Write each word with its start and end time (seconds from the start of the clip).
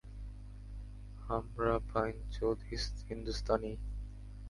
আমরা 1.29 1.73
বাইঞ্চোদ 1.89 2.57
হিন্দুস্তানিই। 2.69 3.77